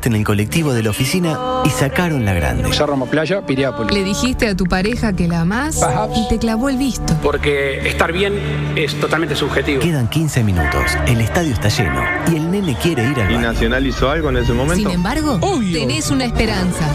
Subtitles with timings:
[0.00, 2.72] Entraste en el colectivo de la oficina y sacaron la grande.
[2.72, 3.92] Cerro Playa, Piriápolis.
[3.92, 5.80] Le dijiste a tu pareja que la amás
[6.16, 7.14] y te clavó el visto.
[7.22, 8.34] Porque estar bien
[8.76, 9.80] es totalmente subjetivo.
[9.80, 13.52] Quedan 15 minutos, el estadio está lleno y el nene quiere ir al ¿Y baño.
[13.52, 14.90] Nacional hizo algo en ese Sin momento?
[14.90, 15.38] embargo,
[15.72, 16.86] tenés una esperanza.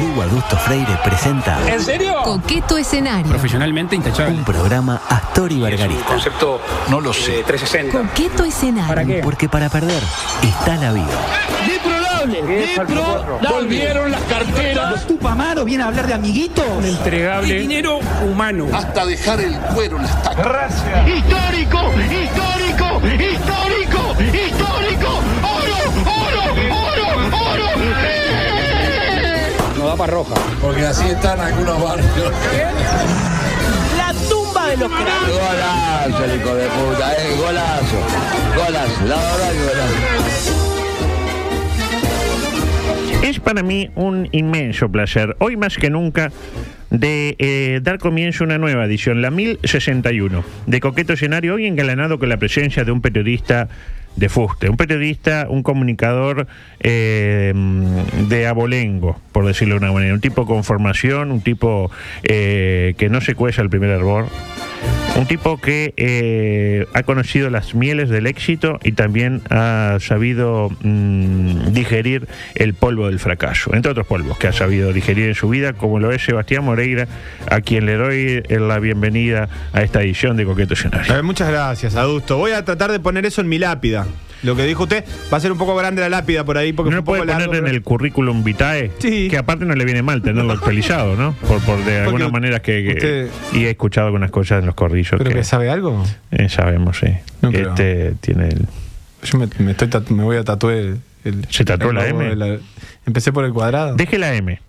[0.00, 2.14] Lugo Augusto Freire presenta ¿En serio?
[2.24, 3.28] Coqueto escenario.
[3.28, 4.36] Profesionalmente intachable.
[4.38, 6.04] un programa Astor y Bargarista.
[6.06, 6.60] Concepto
[6.90, 7.42] no lo sé.
[7.46, 7.98] 360.
[7.98, 8.91] Coqueto escenario.
[9.22, 10.02] Porque para perder
[10.42, 11.06] está la vida.
[13.48, 15.06] Volvieron las carteras.
[15.06, 16.64] Tupamaro viene a hablar de amiguitos.
[16.84, 17.60] Entregable.
[17.60, 18.68] Dinero humano.
[18.72, 20.74] hasta dejar el cuero en las tacas.
[21.06, 21.78] ¡Histórico!
[21.88, 23.00] ¡Histórico!
[23.06, 24.16] ¡Histórico!
[24.20, 25.20] ¡Histórico!
[25.42, 25.78] ¡Oro!
[26.04, 26.42] ¡Oro!
[26.70, 27.06] ¡Oro!
[27.52, 27.66] ¡Oro!
[29.78, 30.34] No da para roja.
[30.60, 32.08] Porque así están algunos barrios.
[32.14, 33.31] Tumba
[34.72, 35.38] de los cráneos.
[35.38, 37.98] Golazo, el hijo de puta, eh, golazo.
[38.56, 39.96] Golazo, la verdad que golazo.
[43.22, 46.32] Es para mí un inmenso placer, hoy más que nunca,
[46.90, 52.18] de eh, dar comienzo a una nueva edición, la 1061, de Coqueto Escenario, hoy engalanado
[52.18, 53.68] con la presencia de un periodista
[54.16, 56.46] de fuste, un periodista, un comunicador
[56.80, 57.52] eh,
[58.28, 61.90] de abolengo, por decirlo de una manera, un tipo con formación, un tipo
[62.22, 64.26] eh, que no se cueza el primer hervor,
[65.16, 71.72] un tipo que eh, ha conocido las mieles del éxito y también ha sabido mm,
[71.72, 75.74] digerir el polvo del fracaso, entre otros polvos que ha sabido digerir en su vida,
[75.74, 77.06] como lo es Sebastián Moreira,
[77.50, 81.22] a quien le doy la bienvenida a esta edición de Coqueto Escenario.
[81.22, 82.38] Muchas gracias, Adusto.
[82.38, 84.06] Voy a tratar de poner eso en mi lápida.
[84.42, 86.90] Lo que dijo usted va a ser un poco grande la lápida por ahí porque
[86.90, 89.28] No poco puede poner largo, en pero- el currículum vitae, Sí.
[89.28, 91.32] que aparte no le viene mal tenerlo actualizado, ¿no?
[91.46, 94.74] Por, por de alguna manera que, que- usted- y he escuchado algunas cosas en los
[94.74, 96.02] corrillos ¿Pero que, que sabe algo?
[96.32, 97.08] eh, sabemos, sí.
[97.40, 98.66] No, este tiene el,
[99.22, 102.08] Yo me, me estoy tatu- me voy a tatuar el, el- ¿Se tatuó el la
[102.08, 102.58] M?
[103.06, 103.94] Empecé por el cuadrado.
[103.94, 104.60] Deje la M.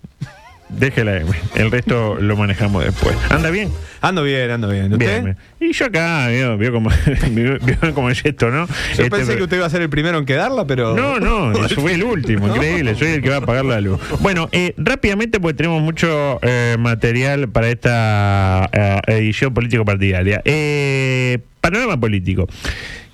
[0.77, 1.31] Deje la M.
[1.55, 3.15] El resto lo manejamos después.
[3.29, 3.69] ¿Anda bien?
[4.01, 4.91] Ando bien, ando bien.
[4.91, 5.23] ¿Usted?
[5.23, 5.37] Bien.
[5.59, 6.89] Y yo acá, vio, vio cómo,
[7.31, 8.67] vio, vio cómo es esto, ¿no?
[8.67, 8.73] Yo
[9.03, 10.95] Este, pensé que usted iba a ser el primero en quedarla, pero.
[10.95, 13.99] No, no, yo fui el último, increíble, soy el que va a pagar la luz.
[14.19, 20.41] Bueno, eh, rápidamente, porque tenemos mucho eh, material para esta eh, edición político-partidaria.
[20.43, 22.47] Eh, panorama político.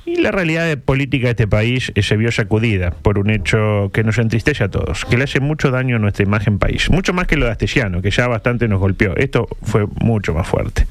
[0.09, 4.17] Y la realidad política de este país se vio sacudida por un hecho que nos
[4.17, 7.37] entristece a todos, que le hace mucho daño a nuestra imagen país, mucho más que
[7.37, 9.15] lo de Astesiano, que ya bastante nos golpeó.
[9.15, 10.87] Esto fue mucho más fuerte.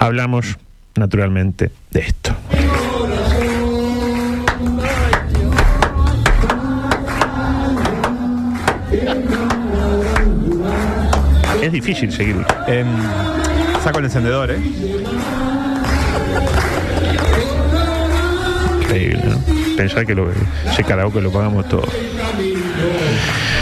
[0.00, 0.58] Hablamos,
[0.96, 2.36] naturalmente, de esto.
[11.62, 12.44] Es difícil seguirlo.
[12.66, 12.88] Em,
[13.84, 14.58] saco el encendedor, ¿eh?
[18.88, 19.76] Increíble, ¿no?
[19.76, 20.30] Pensar que lo,
[20.66, 21.88] ese karaoke lo pagamos todos.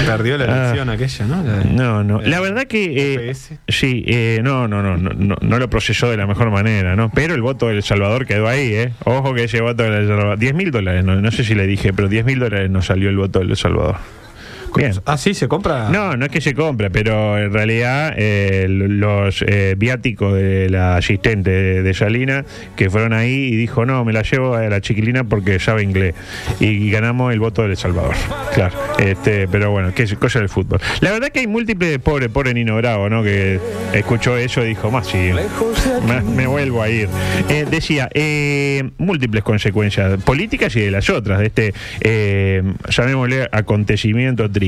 [0.06, 0.64] Perdió la Ah.
[0.66, 1.42] elección aquella, ¿no?
[1.42, 2.20] La No, no.
[2.20, 3.30] La verdad que.
[3.30, 3.34] eh,
[3.68, 7.10] sí, eh, no, no, no, no, no, no lo procesó de la mejor manera, ¿no?
[7.12, 8.92] Pero el voto del Salvador quedó ahí, ¿eh?
[9.04, 10.38] Ojo que ese voto del Salvador.
[10.38, 13.08] 10 mil dólares, no, no sé si le dije, pero 10 mil dólares nos salió
[13.08, 13.96] el voto del Salvador.
[14.76, 14.92] Bien.
[15.06, 15.88] Ah, sí, se compra.
[15.90, 20.96] No, no es que se compra, pero en realidad eh, los eh, viáticos de la
[20.96, 22.44] asistente de, de Salina
[22.76, 26.14] que fueron ahí y dijo, no, me la llevo a la chiquilina porque sabe inglés.
[26.60, 28.14] Y, ganamos el voto de El Salvador.
[28.54, 28.74] Claro.
[28.98, 30.80] Este, pero bueno, que es cosa del fútbol.
[31.00, 33.22] La verdad que hay múltiples, pobre, pobre Nino Bravo, ¿no?
[33.22, 33.60] Que
[33.92, 35.30] escuchó eso y dijo, más sí,
[36.06, 37.08] me, me vuelvo a ir.
[37.48, 38.08] Eh, decía,
[38.98, 41.74] múltiples consecuencias políticas y de las otras, de este,
[42.88, 44.65] llamémosle acontecimiento triste.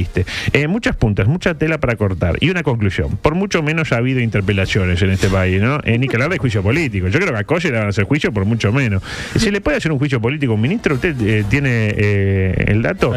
[0.53, 2.37] Eh, muchas puntas, mucha tela para cortar.
[2.41, 3.17] Y una conclusión.
[3.17, 5.81] Por mucho menos ha habido interpelaciones en este país, ¿no?
[5.85, 7.09] Eh, ni que hablar de juicio político.
[7.09, 9.03] Yo creo que a Coche le van a hacer juicio por mucho menos.
[9.37, 10.95] ¿Se le puede hacer un juicio político a un ministro?
[10.95, 13.13] ¿Usted eh, tiene eh, el dato?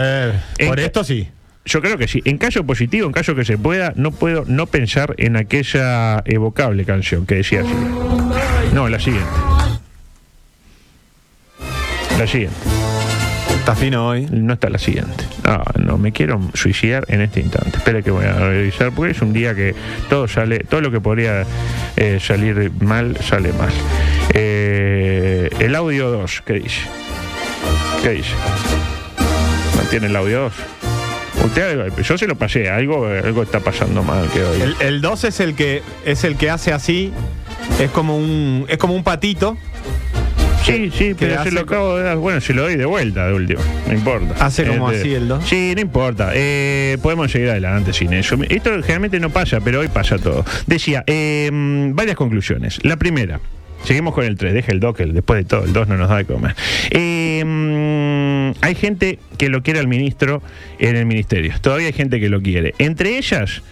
[0.66, 1.28] Por esto sí.
[1.66, 2.22] Yo creo que sí.
[2.26, 6.86] En caso positivo, en caso que se pueda, no puedo no pensar en aquella evocable
[6.86, 8.74] canción que decía así.
[8.74, 9.30] No, la siguiente.
[12.18, 12.81] La siguiente.
[13.62, 14.26] Está fino hoy.
[14.32, 15.24] No está la siguiente.
[15.44, 17.78] Ah, no, me quiero suicidar en este instante.
[17.78, 19.76] Espera que voy a revisar, porque es un día que
[20.10, 21.46] todo sale, todo lo que podría
[21.96, 23.70] eh, salir mal, sale mal.
[24.34, 26.82] Eh, el audio 2, ¿qué dice?
[28.02, 28.34] ¿Qué dice?
[29.76, 30.54] ¿No tiene el audio 2?
[31.46, 34.60] Usted, yo se lo pasé, algo, algo está pasando mal que hoy.
[34.60, 37.14] El, el 2 es el que es el que hace así.
[37.80, 39.56] Es como un es como un patito
[40.64, 42.18] Sí, sí, pero se lo acabo de dar.
[42.18, 43.62] Bueno, se lo doy de vuelta de último.
[43.88, 44.46] No importa.
[44.46, 45.48] Hace como Este, así el dos.
[45.48, 46.32] Sí, no importa.
[46.34, 48.38] Eh, podemos seguir adelante sin eso.
[48.50, 50.46] Esto generalmente no pasa, pero hoy pasa todo.
[50.68, 52.80] Decía, eh, varias conclusiones.
[52.84, 53.40] La primera.
[53.84, 56.08] Seguimos con el 3, deja el 2, que después de todo el 2 no nos
[56.10, 56.56] da de comer.
[56.92, 60.44] Eh, mm, hay gente que lo quiere al ministro
[60.78, 61.54] en el ministerio.
[61.62, 62.76] Todavía hay gente que lo quiere.
[62.78, 63.64] Entre ellas,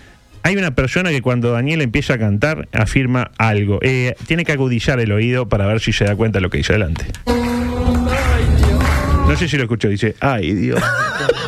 [0.49, 3.77] hay una persona que cuando Daniel empieza a cantar afirma algo.
[3.83, 6.57] Eh, tiene que agudizar el oído para ver si se da cuenta de lo que
[6.57, 7.05] dice adelante.
[9.27, 10.81] No sé si lo escuchó, dice, ay Dios.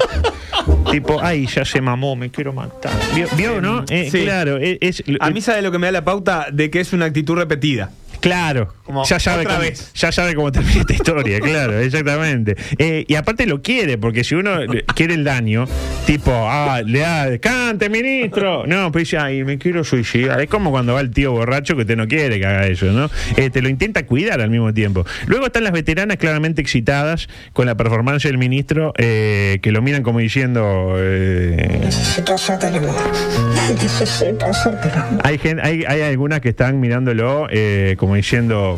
[0.92, 2.92] tipo, ay, ya se mamó, me quiero matar.
[3.16, 3.84] ¿Vio, vio, no?
[3.90, 4.22] Eh, Sí.
[4.22, 6.94] Claro, eh, es, A mí sabe lo que me da la pauta de que es
[6.94, 7.90] una actitud repetida.
[8.22, 9.92] Claro, Como ya sabe, otra cómo, vez.
[9.94, 12.56] ya sabe cómo termina esta historia, claro, exactamente.
[12.78, 14.60] Eh, y aparte lo quiere, porque si uno
[14.96, 15.66] quiere el daño,
[16.06, 18.66] tipo, ah, le da, cante, ministro.
[18.68, 20.40] No, pues dice, ay, me quiero suicidar.
[20.40, 23.10] Es como cuando va el tío borracho que usted no quiere que haga eso, ¿no?
[23.38, 25.04] Eh, te lo intenta cuidar al mismo tiempo.
[25.26, 30.04] Luego están las veteranas claramente excitadas con la performance del ministro, eh, que lo miran
[30.04, 30.96] como diciendo.
[31.00, 31.90] eh,
[35.24, 38.78] hay, gen- hay, hay algunas que están mirándolo eh, como diciendo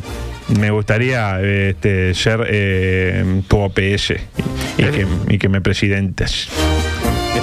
[0.59, 4.13] me gustaría este, ser eh, tu OPS y,
[4.77, 6.49] y que, y que me presidentes.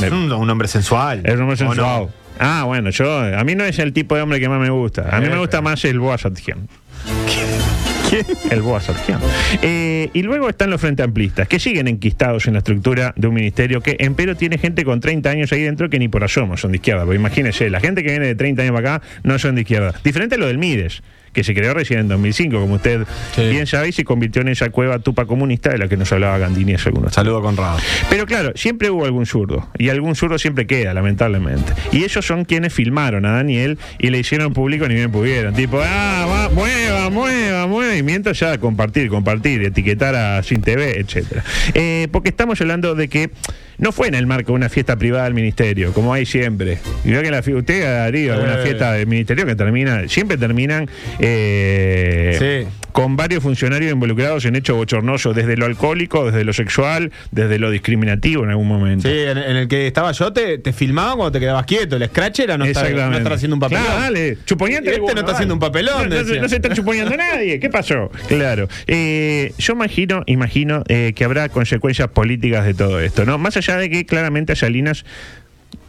[0.00, 1.22] Es un, un hombre sensual.
[1.24, 2.06] Es un hombre sensual.
[2.38, 5.08] Ah, bueno, yo a mí no es el tipo de hombre que más me gusta.
[5.10, 6.68] A mí me Eh, gusta más el Boa Sartjian.
[8.50, 9.20] El Boa Sartjian.
[9.62, 13.34] Eh, y luego están los frente amplistas, que siguen enquistados en la estructura de un
[13.34, 16.72] ministerio que, empero, tiene gente con 30 años ahí dentro que ni por asomo son
[16.72, 17.04] de izquierda.
[17.04, 19.94] Porque imagínense, la gente que viene de 30 años para acá no son de izquierda.
[20.02, 23.48] Diferente a lo del Mides, que se creó recién en 2005, como usted Sí.
[23.48, 26.38] bien sabe, y se convirtió en esa cueva tupa comunista de la que nos hablaba
[26.38, 27.78] Gandini hace algunos Saludo Conrado.
[28.08, 29.68] pero claro, siempre hubo algún zurdo.
[29.78, 31.72] Y algún zurdo siempre queda, lamentablemente.
[31.92, 35.54] Y ellos son quienes filmaron a Daniel y le hicieron público ni bien pudieron.
[35.54, 37.96] Tipo, ah, va, mueva, mueva, mueva.
[37.96, 41.44] Y mientras ya compartir, compartir, etiquetar a Sin TV, etcétera.
[41.74, 43.30] Eh, porque estamos hablando de que
[43.80, 46.78] no fue en el marco de una fiesta privada del ministerio, como hay siempre.
[47.04, 48.62] Y que la, usted Darío, alguna Eh.
[48.62, 50.88] fiesta del ministerio que termina, siempre terminan
[51.18, 52.68] eh, Sí.
[52.92, 57.70] con varios funcionarios involucrados en hechos bochornosos, desde lo alcohólico, desde lo sexual, desde lo
[57.70, 59.08] discriminativo en algún momento.
[59.08, 61.96] Sí, en, en el que estaba yo te, te filmaban cuando te quedabas quieto.
[61.96, 63.18] El scratch era no estar, no Exactamente.
[63.18, 63.84] estar haciendo un papelón.
[63.84, 64.90] Claro, dale, chuponeante.
[64.90, 67.58] Este no está haciendo un papelón, no se está chuponeando nadie.
[67.60, 68.10] ¿Qué pasó?
[68.28, 68.68] Claro.
[68.86, 73.38] Eh, yo imagino, imagino eh, que habrá consecuencias políticas de todo esto, ¿no?
[73.38, 75.04] Más allá de que claramente a Salinas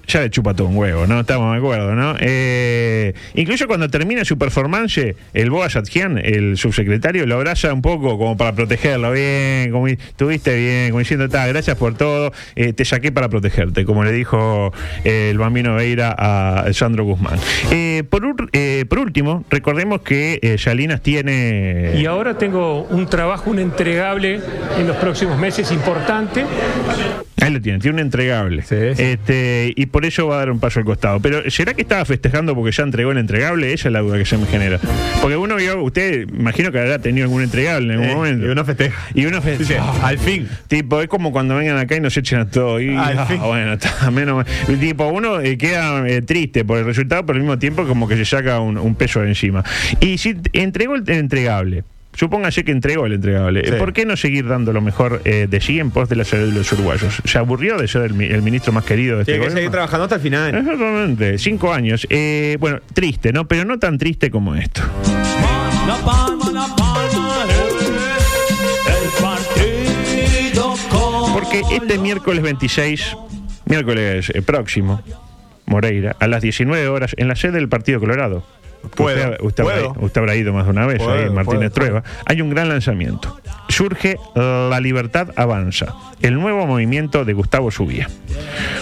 [0.07, 1.21] ya le chupa todo un huevo, ¿no?
[1.21, 2.15] Estamos de acuerdo, ¿no?
[2.19, 8.17] Eh, incluso cuando termina su performance, el Boa Satjian, el subsecretario, lo abraza un poco
[8.17, 9.11] como para protegerlo.
[9.11, 13.85] Bien, como estuviste bien, como diciendo, "Ta, gracias por todo, eh, te saqué para protegerte,
[13.85, 14.73] como le dijo
[15.03, 17.39] eh, el bambino Veira a Sandro Guzmán.
[17.71, 18.21] Eh, por,
[18.89, 21.93] por último, recordemos que Salinas tiene...
[21.95, 24.41] Y ahora tengo un trabajo, un entregable
[24.77, 26.45] en los próximos meses importante.
[27.41, 28.61] Ahí lo tiene, tiene un entregable.
[28.61, 29.01] Sí, sí.
[29.03, 31.19] Este, y por eso va a dar un paso al costado.
[31.19, 33.73] Pero ¿será que estaba festejando porque ya entregó el entregable?
[33.73, 34.79] Esa es la duda que se me genera.
[35.21, 38.45] Porque uno vio, usted imagino que habrá tenido algún entregable en algún Eh, momento.
[38.45, 39.07] y uno festeja.
[39.15, 40.07] Y uno Dice, festeja.
[40.07, 40.47] al fin.
[40.67, 42.79] Tipo, es como cuando vengan acá y nos echen a todo.
[42.79, 43.39] Y, Al ah, fin.
[43.41, 44.79] bueno, está, menos mal.
[44.79, 48.17] Tipo, uno eh, queda eh, triste por el resultado, pero al mismo tiempo como que
[48.17, 49.63] se saca un, un peso de encima.
[49.99, 51.83] Y si entregó el entregable.
[52.13, 53.63] Supóngase que entregó el entregable.
[53.65, 53.71] Sí.
[53.77, 56.49] ¿Por qué no seguir dando lo mejor eh, de sí en pos de la salud
[56.51, 57.21] de los uruguayos?
[57.23, 59.71] ¿Se aburrió de ser el, mi- el ministro más querido de este Tiene que seguir
[59.71, 60.53] trabajando hasta el final.
[60.55, 62.05] Exactamente, cinco años.
[62.09, 63.47] Eh, bueno, triste, ¿no?
[63.47, 64.81] Pero no tan triste como esto.
[65.87, 67.45] La palma, la palma,
[68.87, 73.15] el partido con Porque este miércoles 26,
[73.65, 75.01] miércoles eh, próximo,
[75.65, 78.43] Moreira, a las 19 horas, en la sede del Partido Colorado.
[78.95, 80.05] Puedo, usted, usted habrá, puedo.
[80.05, 82.03] usted habrá ido más de una vez Puedo, ahí Martínez puedo, Trueba.
[82.25, 83.39] Hay un gran lanzamiento.
[83.69, 88.09] Surge La Libertad Avanza, el nuevo movimiento de Gustavo Subía.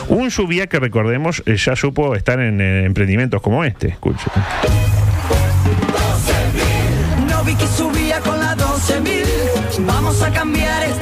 [0.08, 3.90] Un Subía que recordemos eh, ya supo estar en eh, emprendimientos como este.
[3.90, 4.26] Escuche.
[7.30, 9.86] No vi que subía con la 12.000.
[9.86, 10.99] Vamos a cambiar esta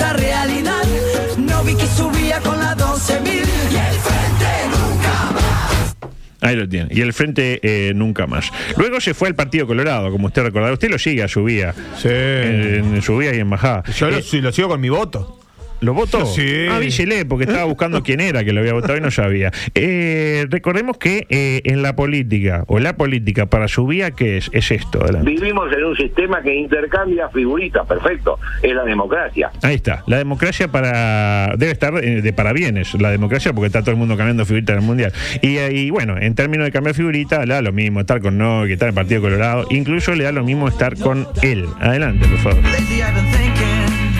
[6.42, 6.90] Ahí lo tiene.
[6.92, 8.52] Y el frente eh, nunca más.
[8.78, 10.74] Luego se fue al Partido Colorado, como usted recordará.
[10.74, 11.74] Usted lo sigue a Subía.
[11.98, 12.08] Sí.
[12.10, 13.84] En, en Subía y en Bajada.
[13.96, 15.40] Yo lo, Eh, sí, lo sigo con mi voto.
[15.82, 16.26] ¿Lo votó?
[16.26, 16.66] Sí.
[16.70, 19.52] Ah, avísele, porque estaba buscando quién era que lo había votado y no sabía.
[19.76, 24.50] Eh, recordemos que eh, en la política, o la política para Subía, ¿qué es?
[24.54, 25.04] Es esto.
[25.04, 25.30] adelante.
[25.30, 29.52] Vivimos en un sistema que intercambia figuritas, perfecto, es la democracia.
[29.62, 30.04] Ahí está.
[30.08, 34.18] La democracia para debe estar eh, de parabienes, la democracia, porque está todo el mundo
[34.18, 35.14] cambiando figuritas en el mundial.
[35.42, 38.38] Y, eh, y, bueno, en términos de cambiar figuritas, le da lo mismo estar con
[38.38, 39.66] no, que estar en el Partido Colorado.
[39.70, 41.66] Incluso le da lo mismo estar con él.
[41.80, 42.64] Adelante, por favor.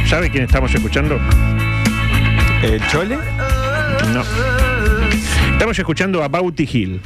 [0.08, 1.20] ¿Sabe quién estamos escuchando?
[2.64, 3.18] ¿El Chole?
[4.14, 4.24] No.
[5.58, 7.02] Estamos escuchando a Bauti Hill,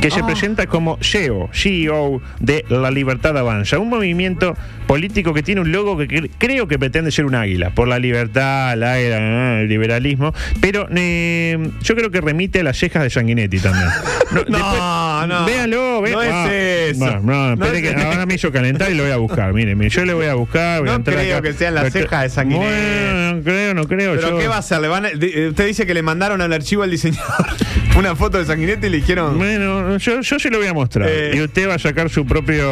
[0.00, 4.56] que se presenta como CEO, CEO de La Libertad Avanza, un movimiento
[4.86, 7.98] político que tiene un logo que cre- creo que pretende ser un águila, por la
[7.98, 13.02] libertad, el águila, ah, el liberalismo, pero eh, yo creo que remite a las cejas
[13.02, 13.88] de Sanguinetti también.
[14.30, 15.44] No, No, no.
[15.44, 16.98] Véanlo, ve- No es ah, eso.
[17.00, 18.08] bueno, no, No espere es que eso.
[18.08, 19.52] ahora me hizo calentar y lo voy a buscar.
[19.52, 20.78] Mire, mire, yo le voy a buscar.
[20.82, 21.42] voy No creo acá.
[21.48, 22.70] que sean las Pero- cejas de Sanguinetti.
[22.72, 24.14] Bueno, no creo, no creo.
[24.14, 24.80] ¿Pero yo- qué va a hacer?
[24.80, 27.44] ¿Le van a- eh, usted dice que le mandaron al archivo al diseñador
[27.96, 29.36] una foto de Sanguinetti y le dijeron.
[29.38, 31.08] Bueno, yo, yo se lo voy a mostrar.
[31.10, 31.32] Eh.
[31.34, 32.64] Y usted va a sacar su propio.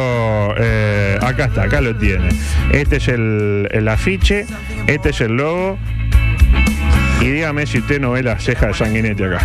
[0.57, 2.29] eh, acá está, acá lo tiene.
[2.71, 4.45] Este es el, el afiche,
[4.87, 5.77] este es el logo.
[7.21, 9.39] Y dígame si usted no ve las cejas de Sanguinetti acá.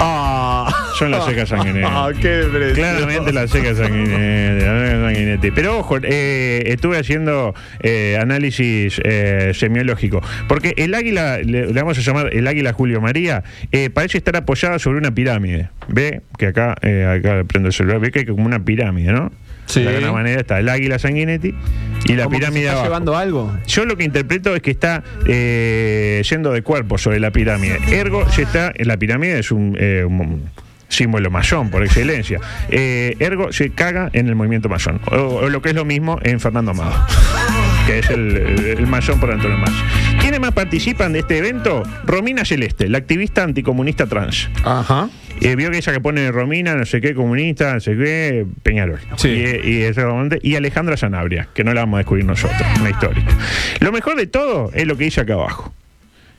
[0.00, 0.53] ¡Ah!
[0.98, 1.80] Son las cejas Sanguinetti.
[1.90, 2.74] ¡Ah, qué precioso!
[2.74, 5.50] Claramente las cejas Sanguinetti.
[5.50, 10.20] Pero ojo, eh, estuve haciendo eh, análisis eh, semiológico.
[10.48, 14.36] Porque el águila, le, le vamos a llamar el águila Julio María, eh, parece estar
[14.36, 15.70] apoyada sobre una pirámide.
[15.88, 16.22] ¿Ve?
[16.38, 19.32] Que acá, eh, acá prendo el celular, ve que hay como una pirámide, ¿no?
[19.66, 19.80] Sí.
[19.82, 21.54] De alguna manera está el águila Sanguinetti
[22.04, 22.86] y la ¿Cómo que se pirámide está abajo.
[22.86, 23.58] llevando algo?
[23.66, 27.78] Yo lo que interpreto es que está eh, yendo de cuerpo sobre la pirámide.
[27.90, 30.42] Ergo, se está, la pirámide es un, eh, un
[30.88, 32.40] símbolo masón por excelencia.
[32.68, 35.00] Eh, ergo, se caga en el movimiento masón.
[35.10, 36.94] O, o lo que es lo mismo en Fernando Amado,
[37.86, 38.36] que es el,
[38.78, 39.72] el masón por Antonio Más.
[40.20, 41.82] ¿Quiénes más participan de este evento?
[42.04, 44.48] Romina Celeste, la activista anticomunista trans.
[44.64, 45.08] Ajá.
[45.40, 49.00] Eh, vio que ella que pone Romina, no sé qué, comunista, no sé qué, Peñarol.
[49.16, 49.28] Sí.
[49.28, 53.32] Y, y exactamente, y Alejandra Sanabria, que no la vamos a descubrir nosotros, una histórica.
[53.80, 55.74] Lo mejor de todo es lo que dice acá abajo.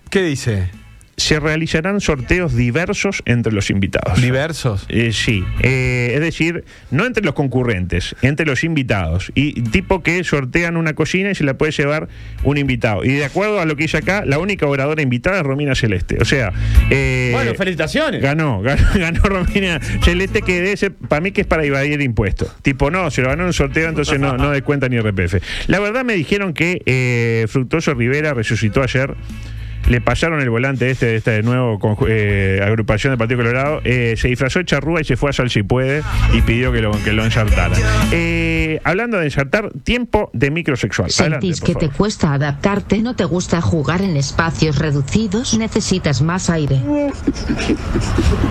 [0.10, 0.70] ¿Qué dice?
[1.18, 4.22] Se realizarán sorteos diversos entre los invitados.
[4.22, 4.86] Diversos.
[4.90, 9.32] Eh, sí, eh, es decir, no entre los concurrentes, entre los invitados.
[9.34, 12.10] Y tipo que sortean una cocina y se la puede llevar
[12.44, 13.04] un invitado.
[13.04, 16.18] Y de acuerdo a lo que dice acá, la única oradora invitada es Romina Celeste.
[16.20, 16.52] O sea,
[16.90, 18.22] eh, Bueno, felicitaciones.
[18.22, 22.56] Ganó, ganó, ganó Romina Celeste, que debe ser, para mí que es para evadir impuestos.
[22.62, 25.36] Tipo, no, se lo ganó en un sorteo, entonces no, no descuenta ni RPF.
[25.68, 29.16] La verdad me dijeron que eh, Fructuoso Rivera resucitó ayer.
[29.88, 34.16] Le pasaron el volante este de esta nuevo conju- eh, agrupación del Partido Colorado, eh,
[34.18, 36.02] se disfrazó de charrúa y se fue a Sal si puede
[36.34, 37.76] y pidió que lo, que lo ensartara.
[38.12, 41.12] Eh, hablando de ensartar, tiempo de microsexual.
[41.12, 42.98] ¿Sentís que te cuesta adaptarte?
[43.04, 45.56] ¿No te gusta jugar en espacios reducidos?
[45.58, 46.82] ¿Necesitas más aire?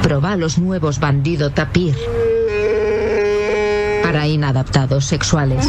[0.03, 1.95] Proba los nuevos Bandido Tapir.
[4.05, 5.67] Para inadaptados sexuales.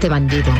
[0.00, 0.52] Seré bandido.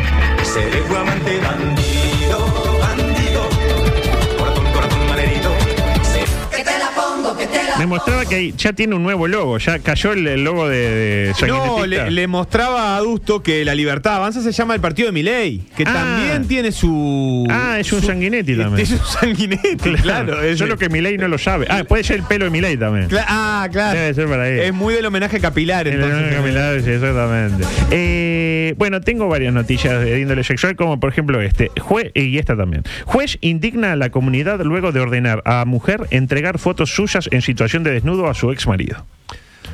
[7.79, 11.47] Me mostraba que ya tiene un nuevo logo, ya cayó el, el logo de, de
[11.47, 15.13] No, le, le mostraba a Adusto que la libertad avanza se llama el partido de
[15.13, 15.93] Milei, que Ah.
[15.93, 17.47] también tiene su.
[17.51, 18.81] Ah, es un su- sanguinetti también.
[18.87, 20.43] Es un sanguinetti, claro.
[20.43, 21.67] es- Solo que Milei no lo sabe.
[21.71, 23.09] Ah, puede ser el pelo de Milei también.
[23.09, 23.99] Cla- ah, claro.
[23.99, 24.59] Debe ser para ahí.
[24.59, 26.35] Es muy del homenaje capilar, El entonces.
[26.35, 27.65] Capilar, sí, exactamente.
[27.91, 31.71] Eh, bueno, tengo varias noticias de índole sexual, como por ejemplo este.
[31.81, 32.83] Juez, y esta también.
[33.05, 37.68] Juez indigna a la comunidad luego de ordenar a mujer entregar fotos suyas en situación
[37.85, 39.05] de desnudo a su ex marido.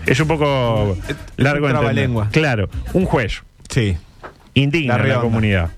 [0.07, 0.97] Es un poco
[1.37, 1.71] largo entender.
[1.71, 2.29] trabalengua.
[2.31, 3.97] Claro, un juez Sí.
[4.55, 5.71] indigna La a la comunidad.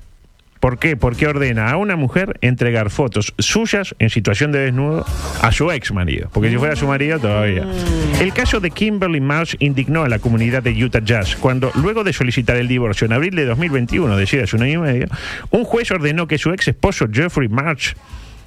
[0.58, 0.96] ¿Por qué?
[0.96, 5.04] Porque ordena a una mujer entregar fotos suyas en situación de desnudo
[5.42, 6.28] a su ex marido.
[6.32, 7.62] Porque si fuera su marido, todavía.
[7.64, 8.20] Mm.
[8.22, 12.12] El caso de Kimberly Marsh indignó a la comunidad de Utah Jazz cuando, luego de
[12.12, 15.06] solicitar el divorcio en abril de 2021, decía hace un año y medio,
[15.50, 17.92] un juez ordenó que su ex esposo Jeffrey Marsh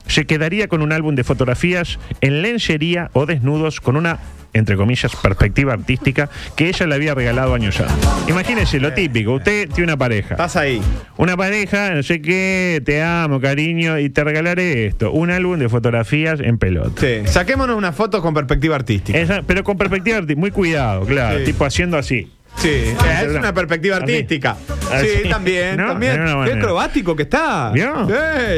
[0.09, 4.19] se quedaría con un álbum de fotografías en lencería o desnudos con una
[4.51, 8.09] entre comillas, perspectiva artística que ella le había regalado años antes.
[8.27, 10.33] Imagínense lo típico, usted tiene una pareja.
[10.33, 10.81] Estás ahí.
[11.17, 15.69] Una pareja, no sé qué, te amo, cariño, y te regalaré esto, un álbum de
[15.69, 16.99] fotografías en pelota.
[16.99, 17.27] Sí.
[17.31, 19.19] Saquémonos una foto con perspectiva artística.
[19.19, 21.45] Esa- pero con perspectiva artística, muy cuidado, claro, Sí.
[21.45, 22.31] tipo haciendo así.
[22.58, 22.84] Sí,
[23.24, 24.58] es una perspectiva artística.
[24.91, 25.08] Así.
[25.24, 25.88] Sí, también, ¿No?
[25.88, 26.22] también.
[26.46, 27.72] Qué acrobático que está.
[27.74, 28.08] ¿Vio?
[28.08, 28.13] Sí.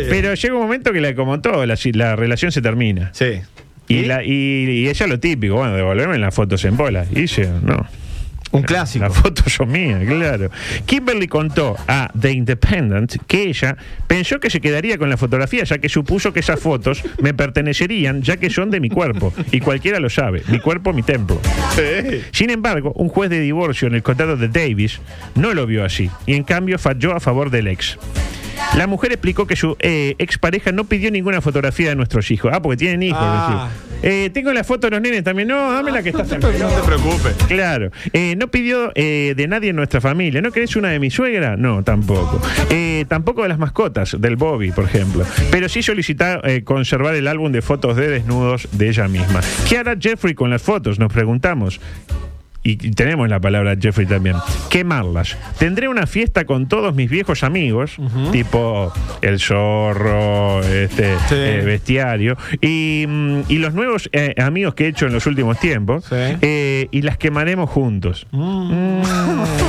[0.09, 3.11] Pero llega un momento que, la, como todo, la, la relación se termina.
[3.13, 3.41] Sí.
[3.87, 4.31] Y, la, y,
[4.69, 7.05] y ella lo típico, bueno, devolverme las fotos en bola.
[7.11, 7.85] Y dice, no.
[8.51, 9.05] Un clásico.
[9.05, 10.49] Las fotos son mías, claro.
[10.85, 13.77] Kimberly contó a The Independent que ella
[14.07, 18.21] pensó que se quedaría con la fotografía, ya que supuso que esas fotos me pertenecerían,
[18.21, 19.33] ya que son de mi cuerpo.
[19.51, 20.43] Y cualquiera lo sabe.
[20.47, 21.39] Mi cuerpo, mi templo.
[21.75, 22.21] Sí.
[22.31, 24.99] Sin embargo, un juez de divorcio en el condado de Davis
[25.35, 27.97] no lo vio así y en cambio falló a favor del ex.
[28.77, 32.51] La mujer explicó que su eh, expareja no pidió ninguna fotografía de nuestros hijos.
[32.53, 33.19] Ah, porque tienen hijos.
[33.21, 33.69] Ah.
[34.01, 35.49] Eh, tengo la foto de los nenes también.
[35.49, 37.33] No, dame la que estás en No te preocupes.
[37.47, 37.91] Claro.
[38.13, 40.41] Eh, no pidió eh, de nadie en nuestra familia.
[40.41, 41.57] ¿No querés una de mi suegra?
[41.57, 42.41] No, tampoco.
[42.69, 45.25] Eh, tampoco de las mascotas, del Bobby, por ejemplo.
[45.51, 49.41] Pero sí solicitó eh, conservar el álbum de fotos de desnudos de ella misma.
[49.69, 50.97] ¿Qué hará Jeffrey con las fotos?
[50.97, 51.79] Nos preguntamos.
[52.63, 54.35] Y tenemos la palabra Jeffrey también.
[54.69, 55.35] Quemarlas.
[55.57, 57.97] Tendré una fiesta con todos mis viejos amigos,
[58.31, 61.35] tipo El Zorro, este, Sí.
[61.35, 65.59] eh, Bestiario, y, mm, y los nuevos eh, amigos que he hecho en los últimos
[65.59, 66.15] tiempos, Sí.
[66.41, 68.27] eh, y las quemaremos juntos.
[68.31, 69.01] Mm,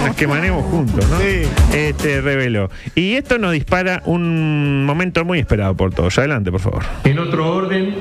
[0.04, 1.18] las quemaremos juntos, ¿no?
[1.18, 1.42] Sí.
[1.74, 2.70] Este reveló.
[2.94, 6.18] Y esto nos dispara un momento muy esperado por todos.
[6.18, 6.82] Adelante, por favor.
[7.04, 7.94] En otro orden,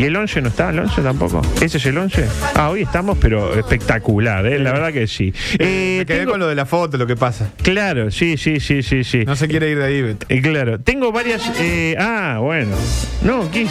[0.00, 0.70] ¿Y el 11 no está?
[0.70, 1.42] ¿El 11 tampoco?
[1.60, 2.26] ¿Ese es el 11?
[2.54, 4.58] Ah, hoy estamos, pero espectacular, ¿eh?
[4.58, 5.30] la verdad que sí.
[5.58, 7.50] Eh, Me quedé tengo- con lo de la foto, lo que pasa.
[7.62, 9.24] Claro, sí, sí, sí, sí, sí.
[9.26, 10.24] No se quiere ir de ahí, Beto.
[10.30, 11.52] Eh, claro, tengo varias.
[11.60, 12.74] eh, ah, bueno.
[13.22, 13.66] No, ¿qué-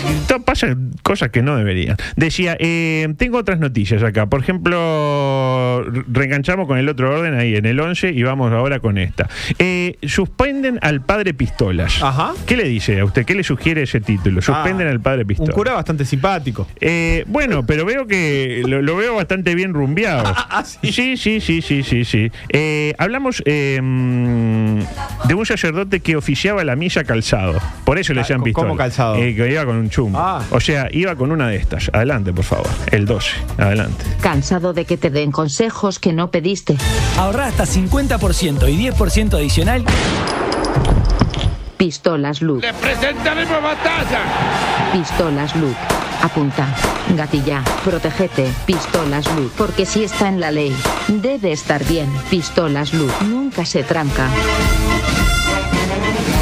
[0.46, 1.98] pasan cosas que no deberían.
[2.16, 4.28] Decía, eh, tengo otras noticias acá.
[4.28, 8.80] Por ejemplo, re- reenganchamos con el otro orden ahí en el 11 y vamos ahora
[8.80, 9.28] con esta.
[9.58, 12.04] Eh, suspenden al padre Pistolas.
[12.04, 12.34] Ajá.
[12.46, 13.26] ¿Qué le dice a usted?
[13.26, 14.42] ¿Qué le sugiere ese título?
[14.44, 15.56] Suspenden Ah, al padre Un Pistolas.
[15.56, 16.68] cura bastante simpático.
[16.82, 20.34] Eh, bueno, pero veo que lo, lo veo bastante bien rumbeado.
[20.52, 20.92] Ah, sí.
[20.92, 22.32] sí, sí, sí, sí, sí, sí.
[22.50, 24.80] Eh, hablamos eh, mm,
[25.28, 27.60] de un sacerdote que oficiaba la misa calzado.
[27.86, 28.76] Por eso le Ah, decían ¿cómo pistola.
[28.78, 29.16] calzado?
[29.18, 30.18] Eh, que iba con un chumbo.
[30.20, 30.42] Ah.
[30.52, 31.90] O sea, iba con una de estas.
[31.94, 32.68] Adelante, por favor.
[32.92, 33.32] El 12.
[33.60, 34.04] Adelante.
[34.22, 36.76] Cansado de que te den consejos que no pediste.
[37.18, 39.84] Ahorra hasta 50% y 10% adicional.
[41.78, 42.68] Pistolas Luke.
[42.82, 44.20] presentaremos batalla.
[44.92, 45.78] Pistolas Luke.
[46.22, 46.76] Apunta.
[47.16, 47.64] Gatilla.
[47.84, 48.48] Protegete.
[48.66, 49.54] Pistolas Luke.
[49.58, 50.76] Porque si está en la ley,
[51.08, 52.10] debe estar bien.
[52.30, 53.14] Pistolas Luke.
[53.26, 54.28] Nunca se tranca.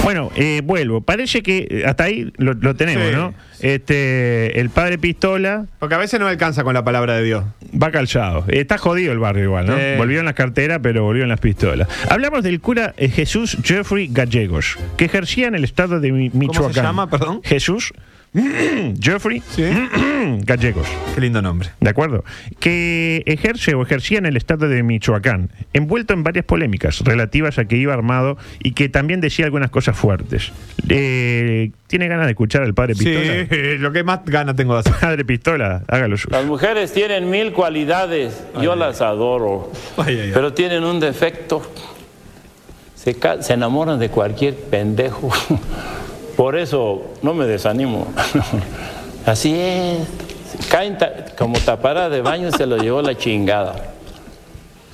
[0.03, 1.01] Bueno, eh, vuelvo.
[1.01, 3.13] Parece que eh, hasta ahí lo, lo tenemos, Sí.
[3.15, 3.34] ¿no?
[3.60, 7.43] Este, el padre Pistola Porque a veces no alcanza con la palabra de Dios.
[7.81, 8.46] Va calzado.
[8.48, 9.75] Está jodido el barrio igual, ¿no?
[9.98, 11.88] Volvió en las carteras, pero volvió en las pistolas.
[12.10, 16.73] Hablamos del cura eh, Jesús Jeffrey Gallegos, que ejercía en el estado de Mi- Michoacán.
[16.73, 17.41] se llama, perdón?
[17.43, 17.91] Jesús
[19.02, 19.63] Jeffrey Sí.
[20.44, 20.88] Gallegos.
[21.16, 21.70] Qué lindo nombre.
[21.80, 22.24] ¿De acuerdo?
[22.60, 27.66] Que ejerce o ejercía en el estado de Michoacán, envuelto en varias polémicas relativas a
[27.66, 30.52] que iba armado y que también decía algunas cosas fuertes.
[30.90, 33.48] Eh, ¿Tiene ganas de escuchar al padre Pistola?
[33.50, 34.94] Sí, lo que más gana tengo de hacer.
[35.00, 36.36] Padre Pistola, hágalo suyo.
[36.38, 40.32] Las mujeres tienen mil cualidades, yo las adoro, Ay, ay, ay.
[40.34, 41.62] pero tienen un defecto.
[42.96, 45.32] Se enamoran de cualquier pendejo.
[46.38, 48.08] Por eso no me desanimo.
[49.26, 50.08] Así es.
[50.69, 53.76] Caen ta- como taparada de baño se lo llevó la chingada.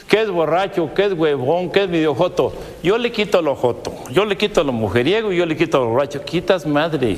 [0.07, 0.91] ¿Qué es borracho?
[0.95, 1.69] ¿Qué es huevón?
[1.71, 2.53] ¿Qué es videojoto?
[2.81, 5.89] Yo le quito lo joto, yo le quito lo mujeriego y yo le quito lo
[5.89, 6.23] borracho.
[6.23, 7.17] Quitas madre.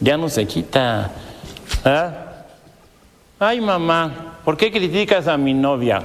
[0.00, 1.10] Ya no se quita.
[1.84, 2.12] ¿Ah?
[3.38, 6.02] Ay, mamá, ¿por qué criticas a mi novia?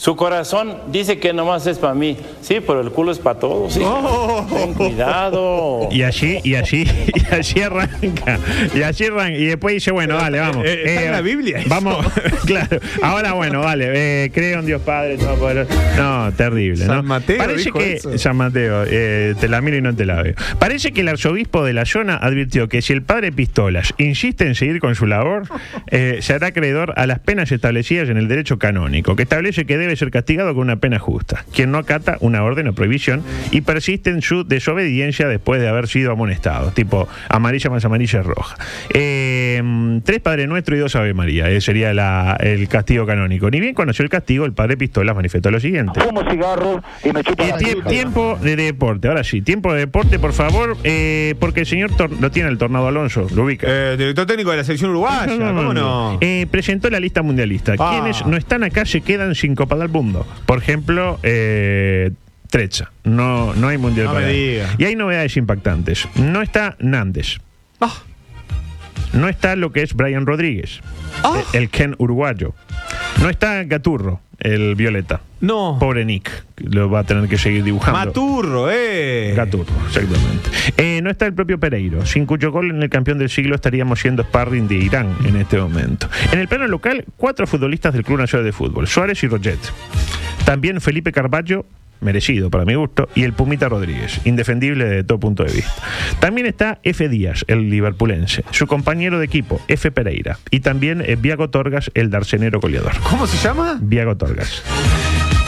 [0.00, 2.16] Su corazón dice que nomás es para mí.
[2.40, 3.74] Sí, pero el culo es para todos.
[3.74, 3.82] sí.
[4.50, 5.88] Ten cuidado.
[5.90, 8.38] Y allí, y allí, y allí arranca.
[8.74, 9.36] Y allí arranca.
[9.36, 10.64] Y después dice, bueno, dale, vamos.
[10.64, 11.68] eh, ¿está en la Biblia eso?
[11.68, 12.06] Vamos,
[12.46, 12.80] claro.
[13.02, 13.90] Ahora, bueno, vale.
[14.24, 15.70] Eh, creo en Dios Padre, Todopoderoso.
[15.98, 16.94] No, terrible, ¿no?
[16.94, 17.92] San Mateo Parece dijo que.
[17.92, 18.16] eso.
[18.18, 20.34] San Mateo, eh, te la miro y no te la veo.
[20.58, 24.54] Parece que el arzobispo de la zona advirtió que si el padre Pistolas insiste en
[24.54, 25.42] seguir con su labor,
[25.88, 29.76] eh, se hará acreedor a las penas establecidas en el derecho canónico, que establece que
[29.76, 31.44] debe ser castigado con una pena justa.
[31.54, 35.88] Quien no acata una orden o prohibición y persiste en su desobediencia después de haber
[35.88, 38.56] sido amonestado, tipo amarilla más amarilla es roja.
[38.92, 43.50] Eh, tres Padre Nuestro y dos Ave María, eh, sería la- el castigo canónico.
[43.50, 46.00] Ni bien conoció el castigo, el padre Pistolas manifestó lo siguiente.
[46.00, 49.80] Fumo cigarro y me chupo Eh, la tie- tiempo de deporte, ahora sí, tiempo de
[49.80, 53.66] deporte, por favor, eh, porque el señor lo tiene el Tornado Alonso, lo ubica.
[53.68, 55.26] Eh, director técnico de la selección uruguaya.
[55.36, 56.18] ¿Cómo no?
[56.20, 57.74] Eh, presentó la lista mundialista.
[57.78, 57.90] Ah.
[58.00, 60.26] Quienes no están acá se quedan sin Copa del Mundo.
[60.46, 62.10] Por ejemplo, eh,
[62.48, 62.90] Trecha.
[63.04, 64.36] No, no hay mundial No para me él.
[64.54, 64.74] diga.
[64.78, 66.08] Y hay novedades impactantes.
[66.16, 67.38] No está Nández.
[67.80, 67.94] Ah.
[69.12, 70.80] No está lo que es Brian Rodríguez,
[71.24, 71.42] Ah.
[71.52, 72.54] el Ken uruguayo.
[73.20, 75.20] No está Gaturro, el Violeta.
[75.40, 75.76] No.
[75.78, 77.98] Pobre Nick, lo va a tener que seguir dibujando.
[77.98, 79.34] Maturro, eh.
[79.36, 80.50] Gaturro, exactamente.
[80.78, 84.00] Eh, no está el propio Pereiro, sin cuyo gol en el campeón del siglo estaríamos
[84.00, 86.08] siendo sparring de Irán en este momento.
[86.32, 89.60] En el plano local, cuatro futbolistas del Club Nacional de Fútbol, Suárez y Roget.
[90.46, 91.66] También Felipe Carballo,
[92.00, 95.74] merecido para mi gusto, y el Pumita Rodríguez, indefendible desde todo punto de vista.
[96.20, 97.08] También está F.
[97.08, 99.90] Díaz, el liverpulense, su compañero de equipo, F.
[99.90, 102.92] Pereira, y también eh, Viago Torgas, el darcenero goleador.
[103.08, 103.78] ¿Cómo se llama?
[103.80, 104.62] Viago Torgas.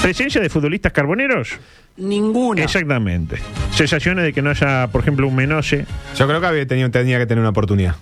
[0.03, 1.59] ¿Presencia de futbolistas carboneros?
[1.97, 2.65] Ninguna.
[2.65, 3.37] Exactamente.
[3.71, 5.87] Sensaciones de que no haya, por ejemplo, un Menose.
[6.17, 7.95] Yo creo que había tenido, tenía que tener una oportunidad.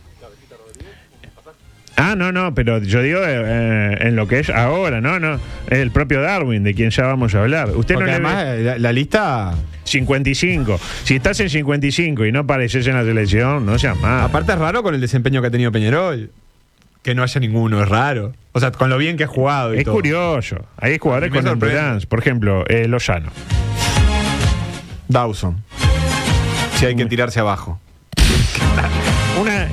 [2.03, 5.39] Ah, no, no, pero yo digo eh, eh, en lo que es ahora, no, no.
[5.69, 7.71] El propio Darwin, de quien ya vamos a hablar.
[7.77, 9.55] Usted Porque no le ve- además eh, la, la lista.
[9.85, 10.79] 55.
[11.05, 14.25] Si estás en 55 y no apareces en la selección, no seas más.
[14.25, 16.31] Aparte es raro con el desempeño que ha tenido Peñarol.
[17.03, 18.33] Que no haya ninguno, es raro.
[18.53, 19.95] O sea, con lo bien que ha jugado y Es todo.
[19.95, 20.65] curioso.
[20.77, 22.07] Hay jugadores con endurance.
[22.07, 23.31] Por ejemplo, eh, Lozano.
[25.09, 25.57] Dawson.
[26.77, 27.81] Si hay que tirarse abajo.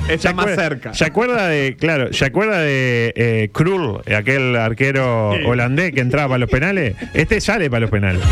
[0.12, 0.94] Está ¿se más cerca.
[0.94, 6.38] ¿Se acuerda de, claro, se acuerda de eh, Krul, aquel arquero holandés que entraba para
[6.38, 6.96] los penales?
[7.14, 8.22] Este sale para los penales.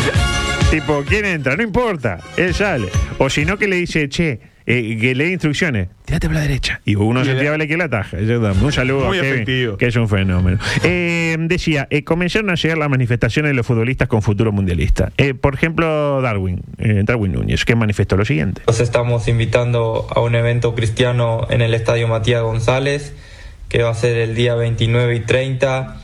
[0.70, 1.56] tipo, ¿quién entra?
[1.56, 2.88] No importa, él sale.
[3.18, 6.80] O si no, que le dice, che, eh, que lee instrucciones, tírate para la derecha.
[6.84, 8.16] Y uno se tira que la ataja.
[8.18, 9.76] Un saludo Muy a Kevin, efectivo.
[9.76, 10.58] que es un fenómeno.
[10.82, 15.12] Eh, decía, eh, comenzaron a llegar las manifestaciones de los futbolistas con futuro mundialista.
[15.18, 18.62] Eh, por ejemplo, Darwin, eh, Darwin Núñez, que manifestó lo siguiente.
[18.66, 23.14] Los estamos invitando a un evento cristiano en el Estadio Matías González,
[23.68, 26.00] que va a ser el día 29 y 30.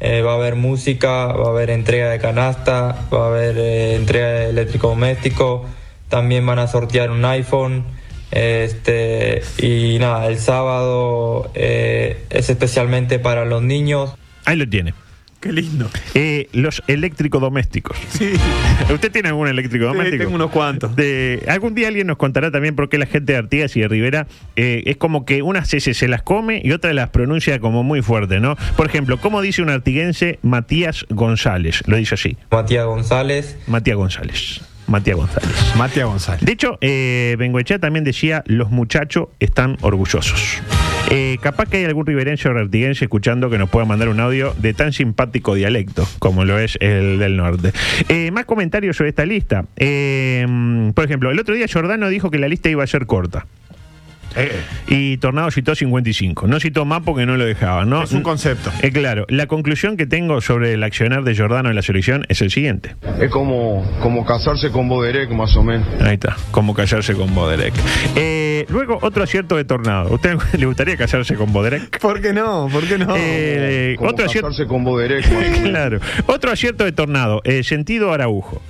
[0.00, 3.96] Eh, va a haber música, va a haber entrega de canasta, va a haber eh,
[3.96, 5.66] entrega de electrodoméstico,
[6.08, 7.84] también van a sortear un iPhone.
[8.30, 14.14] Este, y nada, el sábado eh, es especialmente para los niños.
[14.44, 14.94] Ahí lo tiene.
[15.40, 15.88] Qué lindo.
[16.14, 17.96] Eh, los electrodomésticos.
[18.08, 18.32] Sí.
[18.92, 20.24] ¿Usted tiene algún eléctrico doméstico?
[20.24, 20.96] tengo unos cuantos.
[20.96, 23.88] De, algún día alguien nos contará también por qué la gente de Artigas y de
[23.88, 27.84] Rivera eh, es como que unas S se las come y otras las pronuncia como
[27.84, 28.56] muy fuerte, ¿no?
[28.76, 31.82] Por ejemplo, ¿cómo dice un artiguense Matías González?
[31.86, 32.36] Lo dice así.
[32.50, 33.56] Matías González.
[33.68, 34.60] Matías González.
[34.88, 35.74] Matías González.
[35.76, 36.44] Matías González.
[36.44, 40.60] De hecho, eh, Bengoechea también decía, los muchachos están orgullosos.
[41.10, 44.54] Eh, capaz que hay algún riverense o artiguense escuchando que nos pueda mandar un audio
[44.58, 47.72] de tan simpático dialecto como lo es el del norte.
[48.08, 49.64] Eh, más comentarios sobre esta lista.
[49.76, 50.46] Eh,
[50.94, 53.46] por ejemplo, el otro día Giordano dijo que la lista iba a ser corta.
[54.38, 54.52] Eh,
[54.86, 56.46] Y Tornado citó 55.
[56.46, 58.02] No citó más porque no lo dejaba, ¿no?
[58.02, 58.70] Es un concepto.
[58.82, 62.40] Eh, claro, la conclusión que tengo sobre el accionar de Giordano en la selección es
[62.42, 62.96] el siguiente.
[63.20, 65.86] Es como, como casarse con Boderek, más o menos.
[66.00, 67.74] Ahí está, como callarse con Boderek.
[68.16, 70.12] Eh, luego, otro acierto de Tornado.
[70.14, 71.98] ¿Usted le gustaría casarse con Boderek?
[72.00, 72.68] ¿Por qué no?
[72.72, 73.14] ¿Por qué no?
[73.16, 74.48] Eh, Como otro acierto.
[74.48, 75.24] casarse con Boderek,
[75.64, 75.98] claro.
[76.26, 77.40] Otro acierto de Tornado.
[77.44, 78.62] Eh, sentido Araujo.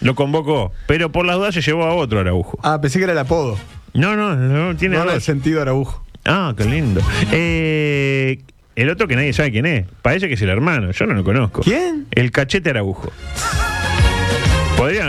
[0.00, 2.58] Lo convocó, pero por las dudas se llevó a otro Araujo.
[2.62, 3.58] Ah, pensé que era el apodo.
[3.98, 5.24] No, no, no tiene No el dos.
[5.24, 6.04] sentido Araujo.
[6.24, 7.00] Ah, qué lindo.
[7.32, 8.38] Eh,
[8.76, 9.86] el otro que nadie sabe quién es.
[10.02, 10.90] Parece que es el hermano.
[10.92, 11.62] Yo no lo conozco.
[11.62, 12.06] ¿Quién?
[12.10, 13.10] El cachete Araujo.
[14.78, 15.04] Podría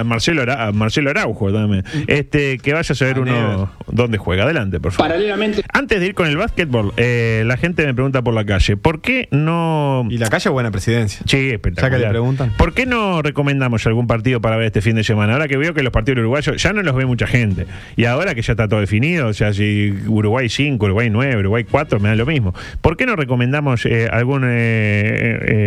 [0.00, 1.84] eh, Marcelo, Ara- Marcelo Araujo también.
[2.06, 4.44] Este, que vaya a saber uno dónde juega.
[4.44, 5.10] Adelante, por favor.
[5.10, 5.62] Paralelamente.
[5.72, 8.76] Antes de ir con el básquetbol, eh, la gente me pregunta por la calle.
[8.78, 10.06] ¿Por qué no.
[10.10, 11.20] Y la calle buena presidencia.
[11.26, 11.92] Sí, espectacular.
[11.92, 12.52] Ya que le preguntan.
[12.56, 15.34] ¿Por qué no recomendamos algún partido para ver este fin de semana?
[15.34, 17.66] Ahora que veo que los partidos uruguayos ya no los ve mucha gente.
[17.96, 21.64] Y ahora que ya está todo definido, o sea, si Uruguay 5, Uruguay 9, Uruguay
[21.70, 22.54] 4, me da lo mismo.
[22.80, 24.48] ¿Por qué no recomendamos eh, algún eh,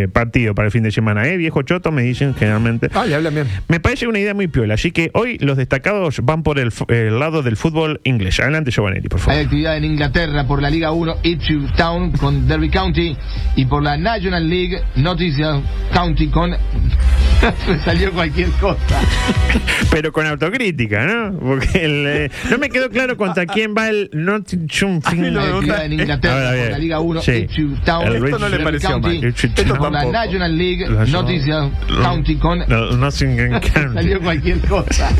[0.04, 1.26] eh, partido para el fin de semana?
[1.28, 1.36] ¿Eh?
[1.36, 2.88] Viejo choto, me dicen generalmente.
[2.94, 3.43] Ah, le hablan bien.
[3.68, 4.74] Me parece una idea muy piola.
[4.74, 8.40] Así que hoy los destacados van por el, el lado del fútbol inglés.
[8.40, 9.38] Adelante, Giovanelli, por favor.
[9.38, 13.16] Hay actividad en Inglaterra por la Liga 1 Ipswich Town con Derby County
[13.56, 16.50] y por la National League Nottingham County con...
[17.68, 19.00] Me salió cualquier cosa.
[19.90, 21.38] Pero con autocrítica, ¿no?
[21.38, 25.00] Porque el, eh, no me quedó claro contra quién va el Nottingham.
[25.04, 26.70] Hay actividad en Inglaterra por bien.
[26.72, 27.32] la Liga 1 Sí.
[27.32, 31.70] Ipswich Town El con Rich- Derby County Ipswich y por la National League Nottingham
[32.02, 32.58] County con...
[32.68, 32.92] No,
[33.36, 33.94] Nottingham County.
[33.94, 35.10] salió cualquier cosa.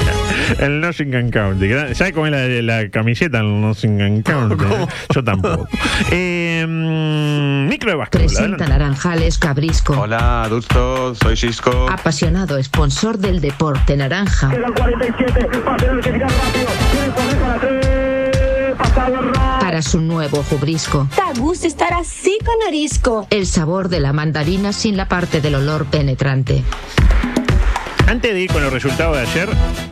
[0.60, 1.68] El Nottingham County.
[1.94, 4.64] ¿Sabes cómo es la, la camiseta del Nottingham County?
[4.64, 4.86] eh?
[5.14, 5.68] Yo tampoco.
[6.10, 6.64] Eh,
[7.68, 8.26] micro de básquetbol.
[8.26, 8.66] Presenta.
[8.68, 11.88] Naranjales Cabrisco, Hola, adulto, soy Cisco.
[11.90, 14.50] apasionado sponsor del deporte naranja.
[19.60, 23.26] Para su nuevo jubrisco, Da gusto estar así con Orisco.
[23.30, 26.64] el sabor de la mandarina sin la parte del olor penetrante.
[28.08, 29.48] Antes de ir con los resultados de ayer,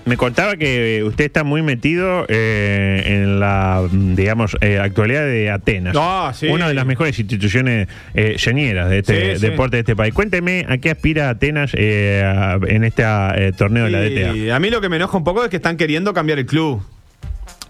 [0.07, 5.95] me contaba que usted está muy metido eh, en la, digamos, eh, actualidad de Atenas.
[5.99, 6.47] Ah, sí.
[6.49, 9.47] Una de las mejores instituciones eh, señeras de este Sí, sí.
[9.51, 10.15] deporte de este país.
[10.15, 12.25] Cuénteme a qué aspira Atenas eh,
[12.69, 14.57] en este eh, torneo de la DTA.
[14.57, 16.83] A mí lo que me enoja un poco es que están queriendo cambiar el club.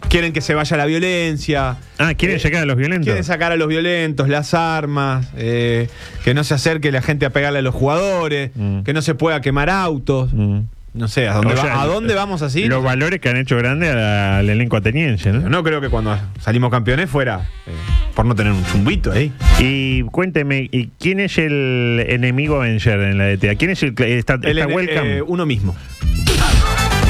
[0.09, 1.77] Quieren que se vaya la violencia.
[1.99, 3.07] Ah, ¿quieren sacar a los violentos?
[3.07, 5.89] Quieren sacar a los violentos, las armas, eh,
[6.25, 8.51] que no se acerque la gente a pegarle a los jugadores,
[8.85, 10.31] que no se pueda quemar autos.
[10.33, 11.53] No sé, ¿a dónde, Mm.
[11.53, 12.65] O va- sea, ¿a dónde vamos así?
[12.67, 15.47] Los valores que han hecho grande la- al elenco ateniense, ¿no?
[15.49, 17.71] No creo que cuando salimos campeones fuera eh,
[18.15, 19.31] por no tener un chumbito ahí.
[19.59, 23.57] Y cuénteme, ¿y quién es el enemigo a vencer en la DTA?
[23.57, 25.17] ¿Quién es el está, El- está el- Welcome?
[25.19, 25.77] eh, uno mismo.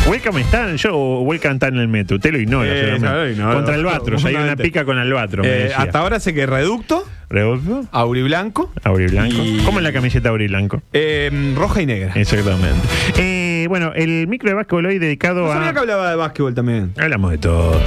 [0.09, 2.17] Welcome está, yo o Welcome está en el metro.
[2.17, 2.69] Usted lo ignora.
[2.73, 3.09] Eh, seguramente.
[3.09, 3.55] no lo ignoro.
[3.55, 5.47] Contra Albatros, hay una pica con Albatros.
[5.47, 7.87] Eh, hasta ahora sé que Reducto, ¿Reducto?
[7.91, 9.43] Auriblanco, Auriblanco.
[9.43, 10.81] Y- ¿Cómo es la camiseta Auriblanco?
[10.93, 12.13] eh, roja y negra.
[12.15, 12.87] Exactamente.
[13.19, 15.55] Eh, bueno, el micro de básquetbol hoy dedicado No a.
[15.55, 16.93] sabía que hablaba de básquetbol también.
[16.99, 17.81] Hablamos de todo.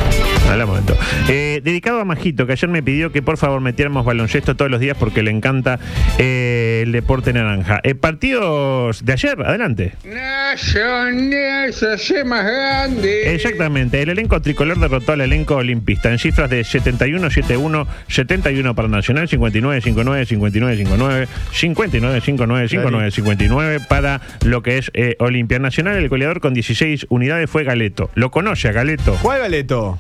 [0.50, 0.98] Hablamos de todo.
[1.28, 4.80] Eh, dedicado a Majito, que ayer me pidió que por favor metiéramos baloncesto todos los
[4.80, 5.80] días porque le encanta
[6.18, 7.80] eh, el deporte naranja.
[7.84, 9.94] Eh, partidos de ayer, adelante.
[10.04, 13.34] Nacional se hace más grande.
[13.34, 19.28] Exactamente, el elenco tricolor derrotó al elenco olimpista en cifras de 71-71, 71 para Nacional,
[19.28, 19.82] 59-59,
[20.28, 25.98] 59-59, 59-59, 59-59 para lo que es eh, Olimpia Nacional.
[25.98, 28.10] El goleador con 16 unidades fue Galeto.
[28.16, 29.18] ¿Lo conoce a Galeto?
[29.22, 30.00] ¿Cuál Galeto?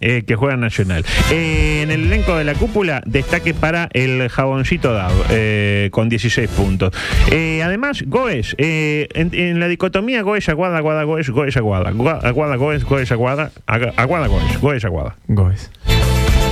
[0.00, 1.04] Eh, que juega en Nacional.
[1.32, 6.48] Eh, en el elenco de la cúpula, destaque para el jaboncito Dav, eh, con 16
[6.50, 6.94] puntos.
[7.32, 12.20] Eh, además, Goes, eh, en, en la dicotomía Goes, Aguada, Aguada, Goes, Goes, Aguada, Gua-
[12.22, 15.16] Aguada, Goes, Goes, Aguada, Aguada, Goes, Goes, Aguada.
[15.26, 15.70] Goes.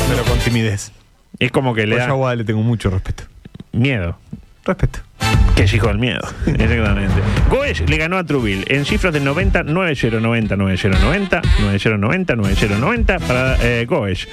[0.08, 0.90] Pero con timidez.
[1.38, 3.24] Es como que le Por da esa Aguada le tengo mucho respeto.
[3.72, 4.18] miedo.
[4.64, 5.00] Respeto.
[5.56, 6.20] Que es hijo del miedo.
[6.46, 7.14] Exactamente.
[7.50, 12.36] Goes le ganó a Trubil en cifras de 90, 90, 90, 90, 90, 90, 90,
[12.36, 14.28] 90, 90 para eh, Goes.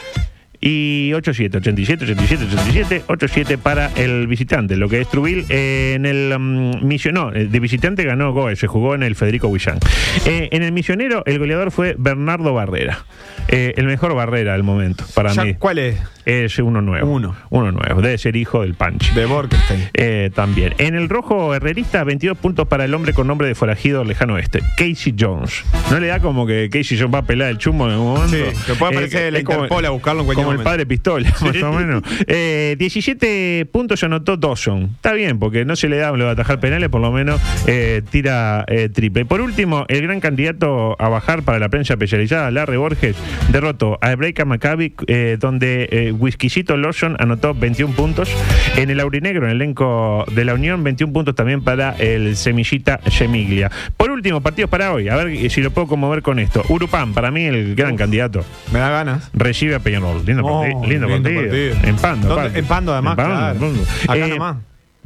[0.66, 4.78] Y 87, 87, 87, 87, 87 para el visitante.
[4.78, 8.96] Lo que es Trubil eh, en el mm, misionero, de visitante ganó Goes, se jugó
[8.96, 9.80] en el Federico Guillán.
[10.26, 13.04] Eh, en el misionero, el goleador fue Bernardo Barrera.
[13.50, 15.56] Eh, el mejor Barrera del momento, para mí.
[15.56, 15.98] ¿Cuál es?
[16.26, 17.10] Es uno nuevo.
[17.12, 17.36] Uno.
[17.50, 18.02] Uno nuevo.
[18.02, 19.14] Debe ser hijo del Panchi.
[19.14, 19.90] De Borkenstein.
[19.94, 20.74] Eh, también.
[20.78, 24.60] En el rojo herrerista, 22 puntos para el hombre con nombre de forajido lejano oeste,
[24.78, 25.64] Casey Jones.
[25.92, 28.36] ¿No le da como que Casey Jones va a pelar el chumbo en algún momento?
[28.38, 30.86] Sí, que puede aparecer la es como- Interpol a buscarlo en cualquier Como el padre
[30.86, 32.04] Pistola, más o menos.
[32.28, 34.92] Eh, 17 puntos anotó Dawson.
[34.96, 38.02] Está bien, porque no se le da lo de atajar penales, por lo menos eh,
[38.10, 39.26] tira eh, triple.
[39.26, 43.16] Por último, el gran candidato a bajar para la prensa especializada, Larry Borges,
[43.50, 48.30] derrotó a Hebraica Maccabi, eh, donde eh, Whiskycito Lawson anotó 21 puntos.
[48.78, 53.00] En el aurinegro, en el elenco de la Unión, 21 puntos también para el Semillita
[53.10, 53.72] Semiglia.
[53.98, 55.10] Por último, partidos para hoy.
[55.10, 56.64] A ver si lo puedo conmover con esto.
[56.70, 58.44] Urupán, para mí el gran candidato.
[58.72, 59.30] Me da ganas.
[59.34, 60.24] Recibe a Peñarol.
[60.26, 61.42] Lindo, Oh, partido, lindo, lindo partido.
[61.42, 61.76] partido.
[61.90, 62.46] En Pando.
[62.54, 63.60] En Pando, además, claro.
[63.60, 63.82] Pando.
[64.08, 64.58] Acá Eh, nomás.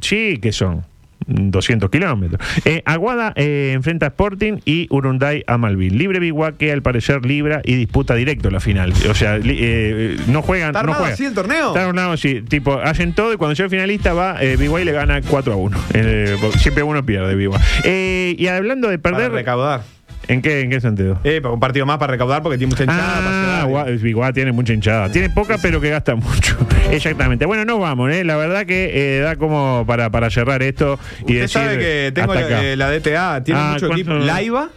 [0.01, 0.83] Sí, que son
[1.27, 2.41] 200 kilómetros.
[2.65, 5.97] Eh, Aguada eh, enfrenta a Sporting y Urunday a Malvin.
[5.97, 8.93] Libre Biguá que al parecer libra y disputa directo la final.
[9.09, 10.69] O sea, li- eh, no juegan.
[10.69, 11.13] ¿Está no juegan.
[11.13, 11.67] así el torneo?
[11.67, 12.41] Está armado así.
[12.41, 15.53] Tipo, hacen todo y cuando llega el finalista va, eh, Biguá y le gana 4
[15.53, 15.77] a 1.
[15.93, 17.59] Eh, porque siempre uno pierde Biguá.
[17.83, 19.31] Eh, y hablando de Para perder.
[19.33, 19.81] recaudar.
[20.29, 21.19] ¿En qué, ¿En qué sentido?
[21.23, 23.63] Eh, para un partido más para recaudar porque tiene mucha hinchada.
[23.63, 25.09] Ah, tiene mucha hinchada.
[25.09, 26.57] Tiene poca, pero que gasta mucho.
[26.91, 27.45] Exactamente.
[27.45, 28.23] Bueno, nos vamos, ¿eh?
[28.25, 31.49] La verdad que eh, da como para, para cerrar esto y Usted decir.
[31.49, 32.63] sabe que tengo la, acá.
[32.63, 34.13] eh, la DTA, tiene Ah, mucho equipo.
[34.13, 34.69] Laiva,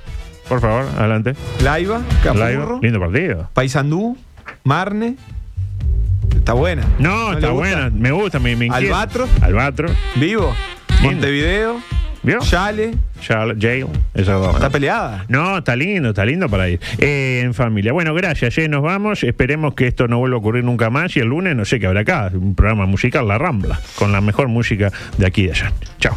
[0.49, 1.35] Por favor, adelante.
[1.63, 2.01] Laiva,
[2.35, 2.61] Laiva.
[2.63, 3.51] Capurro, Lindo partido.
[3.53, 4.17] Paysandú,
[4.65, 5.17] Marne.
[6.37, 6.85] Está buena.
[7.01, 7.91] No, está buena.
[7.93, 8.69] Me gusta, me, me.
[8.71, 9.27] Albatro.
[9.41, 9.89] Albatro.
[10.17, 10.55] Vivo.
[11.03, 11.81] Montevideo.
[12.23, 12.41] ¿Vio?
[14.41, 14.55] Dos.
[14.55, 15.25] Está peleada.
[15.29, 16.81] No, está lindo, está lindo para ir.
[16.99, 17.93] Eh, en familia.
[17.93, 19.23] Bueno, gracias, eh, nos vamos.
[19.25, 21.17] Esperemos que esto no vuelva a ocurrir nunca más.
[21.17, 22.31] Y el lunes, no sé qué habrá acá.
[22.33, 25.73] Un programa musical, La Rambla, con la mejor música de aquí y de allá.
[25.99, 26.17] Chao.